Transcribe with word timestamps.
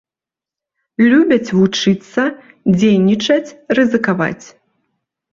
Любяць 1.11 1.53
вучыцца, 1.57 2.21
дзейнічаць, 2.79 3.49
рызыкаваць. 3.81 4.45